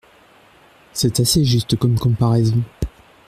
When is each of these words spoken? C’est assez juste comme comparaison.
C’est 0.93 1.19
assez 1.19 1.43
juste 1.45 1.75
comme 1.77 1.99
comparaison. 1.99 2.63